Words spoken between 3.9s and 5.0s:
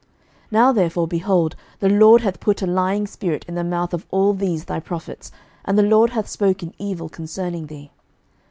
of all these thy